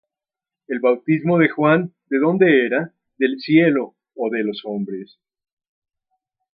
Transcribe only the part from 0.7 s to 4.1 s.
bautismo de Juan, ¿de dónde era? ¿del cielo,